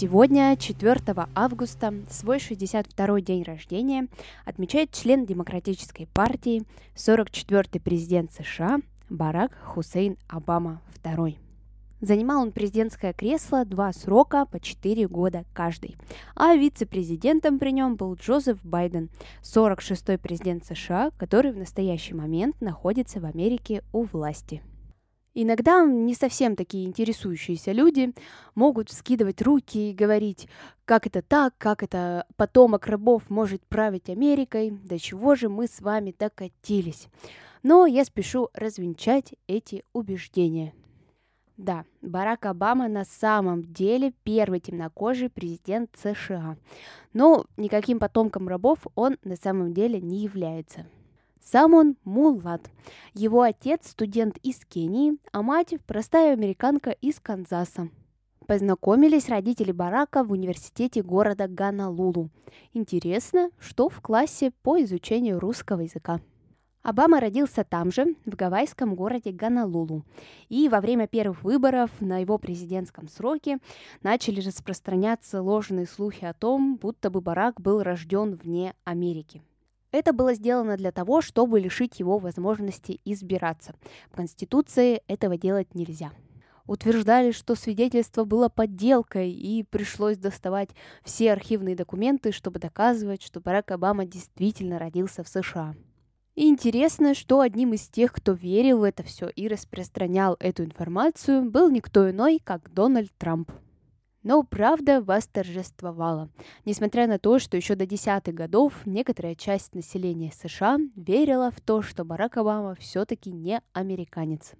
Сегодня, 0.00 0.56
4 0.56 0.98
августа, 1.34 1.92
свой 2.08 2.38
62-й 2.38 3.20
день 3.20 3.42
рождения 3.42 4.08
отмечает 4.46 4.92
член 4.92 5.26
Демократической 5.26 6.06
партии, 6.06 6.62
44-й 6.96 7.80
президент 7.80 8.32
США 8.32 8.78
Барак 9.10 9.52
Хусейн 9.62 10.16
Обама 10.26 10.80
II. 11.04 11.36
Занимал 12.00 12.40
он 12.40 12.52
президентское 12.52 13.12
кресло 13.12 13.66
два 13.66 13.92
срока 13.92 14.46
по 14.46 14.58
4 14.58 15.06
года 15.06 15.44
каждый. 15.52 15.98
А 16.34 16.54
вице-президентом 16.54 17.58
при 17.58 17.70
нем 17.70 17.96
был 17.96 18.14
Джозеф 18.14 18.64
Байден, 18.64 19.10
46-й 19.42 20.16
президент 20.16 20.64
США, 20.64 21.10
который 21.18 21.52
в 21.52 21.58
настоящий 21.58 22.14
момент 22.14 22.58
находится 22.62 23.20
в 23.20 23.26
Америке 23.26 23.82
у 23.92 24.04
власти. 24.04 24.62
Иногда 25.34 25.84
не 25.84 26.14
совсем 26.14 26.56
такие 26.56 26.86
интересующиеся 26.86 27.70
люди 27.72 28.12
могут 28.54 28.90
скидывать 28.90 29.40
руки 29.42 29.90
и 29.90 29.94
говорить, 29.94 30.48
как 30.84 31.06
это 31.06 31.22
так, 31.22 31.54
как 31.56 31.84
это 31.84 32.26
потомок 32.36 32.88
рабов 32.88 33.30
может 33.30 33.64
править 33.66 34.10
Америкой, 34.10 34.70
до 34.70 34.98
чего 34.98 35.36
же 35.36 35.48
мы 35.48 35.68
с 35.68 35.80
вами 35.80 36.14
докатились. 36.18 37.06
Но 37.62 37.86
я 37.86 38.04
спешу 38.04 38.48
развенчать 38.54 39.34
эти 39.46 39.84
убеждения. 39.92 40.72
Да, 41.56 41.84
Барак 42.00 42.46
Обама 42.46 42.88
на 42.88 43.04
самом 43.04 43.62
деле 43.62 44.14
первый 44.24 44.60
темнокожий 44.60 45.28
президент 45.28 45.90
США. 46.02 46.56
Но 47.12 47.44
никаким 47.58 47.98
потомком 47.98 48.48
рабов 48.48 48.78
он 48.94 49.18
на 49.24 49.36
самом 49.36 49.74
деле 49.74 50.00
не 50.00 50.22
является. 50.22 50.86
Сам 51.42 51.74
он 51.74 51.96
мулат. 52.04 52.70
Его 53.14 53.42
отец 53.42 53.88
студент 53.88 54.36
из 54.42 54.64
Кении, 54.66 55.16
а 55.32 55.42
мать 55.42 55.74
простая 55.86 56.32
американка 56.32 56.90
из 56.90 57.18
Канзаса. 57.18 57.88
Познакомились 58.46 59.28
родители 59.28 59.72
Барака 59.72 60.24
в 60.24 60.32
университете 60.32 61.02
города 61.02 61.46
Ганалулу. 61.46 62.30
Интересно, 62.72 63.50
что 63.58 63.88
в 63.88 64.00
классе 64.00 64.52
по 64.62 64.82
изучению 64.82 65.38
русского 65.38 65.82
языка. 65.82 66.20
Обама 66.82 67.20
родился 67.20 67.62
там 67.62 67.92
же, 67.92 68.16
в 68.24 68.34
гавайском 68.34 68.94
городе 68.94 69.32
Ганалулу. 69.32 70.04
И 70.48 70.68
во 70.68 70.80
время 70.80 71.06
первых 71.06 71.44
выборов 71.44 71.90
на 72.00 72.18
его 72.18 72.38
президентском 72.38 73.08
сроке 73.08 73.58
начали 74.02 74.40
распространяться 74.40 75.42
ложные 75.42 75.86
слухи 75.86 76.24
о 76.24 76.32
том, 76.32 76.76
будто 76.76 77.10
бы 77.10 77.20
Барак 77.20 77.60
был 77.60 77.82
рожден 77.82 78.34
вне 78.34 78.74
Америки. 78.84 79.42
Это 79.92 80.12
было 80.12 80.34
сделано 80.34 80.76
для 80.76 80.92
того, 80.92 81.20
чтобы 81.20 81.60
лишить 81.60 81.98
его 82.00 82.18
возможности 82.18 83.00
избираться. 83.04 83.74
В 84.10 84.16
Конституции 84.16 85.02
этого 85.08 85.36
делать 85.36 85.74
нельзя. 85.74 86.12
Утверждали, 86.66 87.32
что 87.32 87.56
свидетельство 87.56 88.22
было 88.22 88.48
подделкой, 88.48 89.32
и 89.32 89.64
пришлось 89.64 90.16
доставать 90.16 90.70
все 91.02 91.32
архивные 91.32 91.74
документы, 91.74 92.30
чтобы 92.30 92.60
доказывать, 92.60 93.22
что 93.22 93.40
Барак 93.40 93.72
Обама 93.72 94.04
действительно 94.04 94.78
родился 94.78 95.24
в 95.24 95.28
США. 95.28 95.74
И 96.36 96.48
интересно, 96.48 97.14
что 97.14 97.40
одним 97.40 97.72
из 97.72 97.88
тех, 97.88 98.12
кто 98.12 98.32
верил 98.32 98.78
в 98.78 98.82
это 98.84 99.02
все 99.02 99.28
и 99.28 99.48
распространял 99.48 100.36
эту 100.38 100.64
информацию, 100.64 101.50
был 101.50 101.70
никто 101.70 102.08
иной, 102.08 102.40
как 102.42 102.72
Дональд 102.72 103.10
Трамп. 103.18 103.50
Но 104.22 104.42
правда 104.42 105.02
восторжествовала. 105.02 106.28
Несмотря 106.64 107.06
на 107.06 107.18
то, 107.18 107.38
что 107.38 107.56
еще 107.56 107.74
до 107.74 107.86
десятых 107.86 108.34
годов 108.34 108.74
некоторая 108.84 109.34
часть 109.34 109.74
населения 109.74 110.30
США 110.30 110.78
верила 110.94 111.50
в 111.50 111.60
то, 111.60 111.80
что 111.80 112.04
Барак 112.04 112.36
Обама 112.36 112.74
все-таки 112.74 113.32
не 113.32 113.62
американец. 113.72 114.52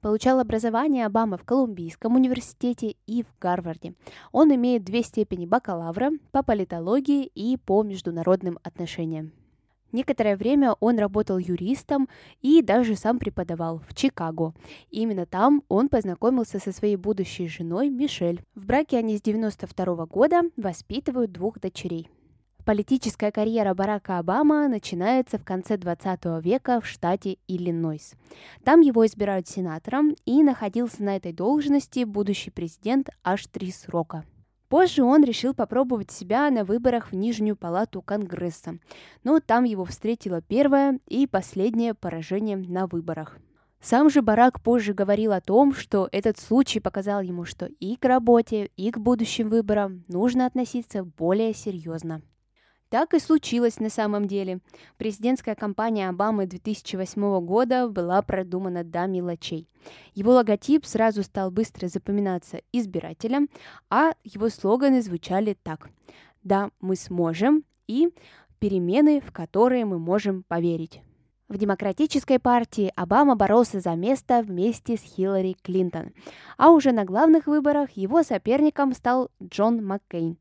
Получал 0.00 0.40
образование 0.40 1.04
Обама 1.04 1.36
в 1.36 1.44
Колумбийском 1.44 2.14
университете 2.14 2.94
и 3.06 3.22
в 3.22 3.26
Гарварде. 3.38 3.94
Он 4.32 4.54
имеет 4.54 4.84
две 4.84 5.02
степени 5.02 5.44
бакалавра 5.44 6.10
по 6.30 6.42
политологии 6.42 7.26
и 7.26 7.58
по 7.58 7.82
международным 7.82 8.58
отношениям. 8.62 9.32
Некоторое 9.92 10.36
время 10.36 10.74
он 10.80 10.98
работал 10.98 11.38
юристом 11.38 12.08
и 12.42 12.62
даже 12.62 12.96
сам 12.96 13.18
преподавал 13.18 13.82
в 13.88 13.94
Чикаго. 13.94 14.54
именно 14.90 15.26
там 15.26 15.62
он 15.68 15.88
познакомился 15.88 16.58
со 16.58 16.72
своей 16.72 16.96
будущей 16.96 17.48
женой 17.48 17.88
Мишель. 17.88 18.42
В 18.54 18.66
браке 18.66 18.98
они 18.98 19.16
с 19.16 19.22
92 19.22 20.06
года 20.06 20.42
воспитывают 20.56 21.32
двух 21.32 21.58
дочерей. 21.60 22.08
Политическая 22.64 23.32
карьера 23.32 23.74
Барака 23.74 24.18
Обама 24.18 24.68
начинается 24.68 25.38
в 25.38 25.44
конце 25.44 25.76
20 25.76 26.44
века 26.44 26.80
в 26.80 26.86
штате 26.86 27.38
Иллинойс. 27.48 28.14
Там 28.64 28.80
его 28.80 29.04
избирают 29.06 29.48
сенатором, 29.48 30.14
и 30.26 30.42
находился 30.42 31.02
на 31.02 31.16
этой 31.16 31.32
должности 31.32 32.04
будущий 32.04 32.50
президент 32.50 33.08
аж 33.24 33.46
три 33.46 33.72
срока– 33.72 34.24
Позже 34.70 35.02
он 35.02 35.24
решил 35.24 35.52
попробовать 35.52 36.12
себя 36.12 36.48
на 36.48 36.64
выборах 36.64 37.10
в 37.10 37.16
Нижнюю 37.16 37.56
палату 37.56 38.02
Конгресса, 38.02 38.78
но 39.24 39.40
там 39.40 39.64
его 39.64 39.84
встретило 39.84 40.40
первое 40.40 41.00
и 41.08 41.26
последнее 41.26 41.92
поражение 41.92 42.56
на 42.56 42.86
выборах. 42.86 43.36
Сам 43.80 44.08
же 44.10 44.22
Барак 44.22 44.62
позже 44.62 44.94
говорил 44.94 45.32
о 45.32 45.40
том, 45.40 45.74
что 45.74 46.08
этот 46.12 46.38
случай 46.38 46.78
показал 46.78 47.20
ему, 47.20 47.44
что 47.44 47.66
и 47.66 47.96
к 47.96 48.04
работе, 48.04 48.70
и 48.76 48.92
к 48.92 48.98
будущим 48.98 49.48
выборам 49.48 50.04
нужно 50.06 50.46
относиться 50.46 51.02
более 51.02 51.52
серьезно. 51.52 52.22
Так 52.90 53.14
и 53.14 53.20
случилось 53.20 53.78
на 53.78 53.88
самом 53.88 54.26
деле. 54.26 54.58
Президентская 54.98 55.54
кампания 55.54 56.08
Обамы 56.08 56.46
2008 56.46 57.40
года 57.40 57.88
была 57.88 58.20
продумана 58.20 58.82
до 58.82 59.06
мелочей. 59.06 59.68
Его 60.14 60.32
логотип 60.32 60.84
сразу 60.84 61.22
стал 61.22 61.52
быстро 61.52 61.86
запоминаться 61.86 62.60
избирателям, 62.72 63.48
а 63.90 64.10
его 64.24 64.48
слоганы 64.48 65.02
звучали 65.02 65.56
так. 65.62 65.88
«Да, 66.42 66.70
мы 66.80 66.96
сможем» 66.96 67.64
и 67.86 68.08
«Перемены, 68.58 69.20
в 69.20 69.30
которые 69.30 69.84
мы 69.84 70.00
можем 70.00 70.42
поверить». 70.42 71.00
В 71.48 71.58
Демократической 71.58 72.40
партии 72.40 72.92
Обама 72.96 73.36
боролся 73.36 73.78
за 73.78 73.94
место 73.94 74.42
вместе 74.42 74.96
с 74.96 75.02
Хиллари 75.02 75.56
Клинтон, 75.62 76.12
а 76.56 76.70
уже 76.70 76.90
на 76.90 77.04
главных 77.04 77.46
выборах 77.46 77.90
его 77.92 78.24
соперником 78.24 78.94
стал 78.94 79.30
Джон 79.42 79.84
Маккейн. 79.84 80.38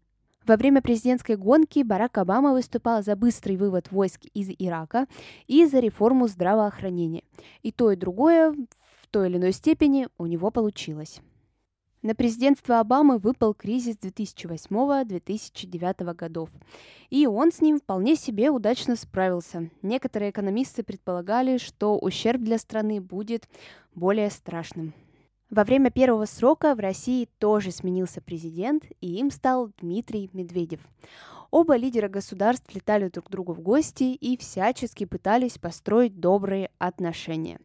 Во 0.49 0.57
время 0.57 0.81
президентской 0.81 1.35
гонки 1.35 1.83
Барак 1.83 2.17
Обама 2.17 2.53
выступал 2.53 3.03
за 3.03 3.15
быстрый 3.15 3.55
вывод 3.55 3.91
войск 3.91 4.21
из 4.33 4.49
Ирака 4.57 5.05
и 5.45 5.67
за 5.67 5.77
реформу 5.77 6.27
здравоохранения. 6.27 7.21
И 7.61 7.71
то, 7.71 7.91
и 7.91 7.95
другое 7.95 8.53
в 8.53 9.07
той 9.11 9.29
или 9.29 9.37
иной 9.37 9.51
степени 9.51 10.07
у 10.17 10.25
него 10.25 10.49
получилось. 10.49 11.21
На 12.01 12.15
президентство 12.15 12.79
Обамы 12.79 13.19
выпал 13.19 13.53
кризис 13.53 13.97
2008-2009 13.97 16.15
годов, 16.15 16.49
и 17.11 17.27
он 17.27 17.51
с 17.51 17.61
ним 17.61 17.79
вполне 17.79 18.15
себе 18.15 18.49
удачно 18.49 18.95
справился. 18.95 19.69
Некоторые 19.83 20.31
экономисты 20.31 20.81
предполагали, 20.81 21.59
что 21.59 21.99
ущерб 21.99 22.41
для 22.41 22.57
страны 22.57 23.01
будет 23.01 23.47
более 23.93 24.31
страшным. 24.31 24.95
Во 25.49 25.63
время 25.63 25.89
первого 25.89 26.25
срока 26.25 26.75
в 26.75 26.79
России 26.79 27.27
тоже 27.39 27.71
сменился 27.71 28.21
президент, 28.21 28.83
и 29.01 29.15
им 29.15 29.31
стал 29.31 29.71
Дмитрий 29.81 30.29
Медведев. 30.31 30.79
Оба 31.49 31.75
лидера 31.75 32.07
государств 32.07 32.71
летали 32.75 33.09
друг 33.09 33.25
к 33.25 33.31
другу 33.31 33.53
в 33.53 33.59
гости 33.59 34.03
и 34.03 34.37
всячески 34.37 35.05
пытались 35.05 35.57
построить 35.57 36.19
добрые 36.19 36.69
отношения. 36.77 37.59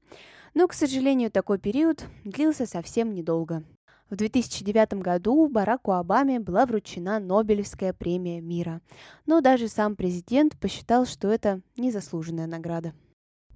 Но, 0.55 0.67
к 0.67 0.73
сожалению, 0.73 1.31
такой 1.31 1.59
период 1.59 2.05
длился 2.25 2.65
совсем 2.65 3.13
недолго. 3.13 3.63
В 4.09 4.17
2009 4.17 4.95
году 5.03 5.47
Бараку 5.49 5.93
Обаме 5.93 6.41
была 6.41 6.65
вручена 6.65 7.19
Нобелевская 7.19 7.93
премия 7.93 8.41
мира, 8.41 8.81
но 9.27 9.43
даже 9.43 9.69
сам 9.69 9.95
президент 9.95 10.59
посчитал, 10.59 11.05
что 11.05 11.29
это 11.29 11.61
незаслуженная 11.77 12.47
награда. 12.47 12.95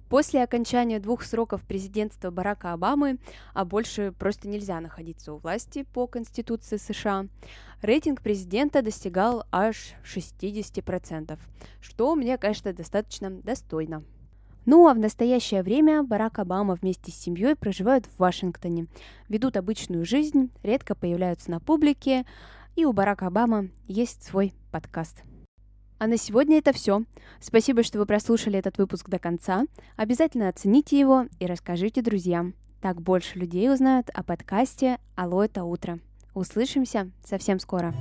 После 0.09 0.43
окончания 0.43 0.99
двух 0.99 1.23
сроков 1.23 1.63
президентства 1.63 2.31
Барака 2.31 2.73
Обамы, 2.73 3.19
а 3.53 3.63
больше 3.63 4.11
просто 4.17 4.47
нельзя 4.47 4.79
находиться 4.79 5.33
у 5.33 5.37
власти 5.37 5.85
по 5.93 6.07
Конституции 6.07 6.77
США, 6.77 7.27
рейтинг 7.83 8.21
президента 8.21 8.81
достигал 8.81 9.45
аж 9.51 9.93
60%, 10.03 11.37
что 11.79 12.15
мне 12.15 12.39
кажется 12.39 12.73
достаточно 12.73 13.29
достойно. 13.29 14.03
Ну 14.65 14.87
а 14.87 14.95
в 14.95 14.99
настоящее 14.99 15.61
время 15.61 16.03
Барак 16.03 16.39
Обама 16.39 16.73
вместе 16.73 17.11
с 17.11 17.15
семьей 17.15 17.55
проживают 17.55 18.05
в 18.07 18.19
Вашингтоне, 18.19 18.87
ведут 19.29 19.57
обычную 19.57 20.05
жизнь, 20.05 20.49
редко 20.63 20.95
появляются 20.95 21.51
на 21.51 21.59
публике, 21.59 22.25
и 22.75 22.83
у 22.83 22.93
Барака 22.93 23.27
Обамы 23.27 23.71
есть 23.87 24.23
свой 24.23 24.53
подкаст. 24.71 25.23
А 25.99 26.07
на 26.07 26.17
сегодня 26.17 26.57
это 26.57 26.71
все. 26.71 27.03
Спасибо, 27.41 27.83
что 27.83 27.99
вы 27.99 28.05
прослушали 28.05 28.57
этот 28.57 28.77
выпуск 28.77 29.09
до 29.09 29.19
конца. 29.19 29.65
Обязательно 29.97 30.47
оцените 30.47 30.97
его 30.97 31.25
и 31.39 31.45
расскажите 31.45 32.01
друзьям. 32.01 32.53
Так 32.81 33.01
больше 33.01 33.37
людей 33.37 33.71
узнают 33.71 34.09
о 34.13 34.23
подкасте 34.23 34.97
«Алло, 35.15 35.43
это 35.43 35.65
утро». 35.65 35.99
Услышимся 36.33 37.11
совсем 37.25 37.59
скоро. 37.59 37.93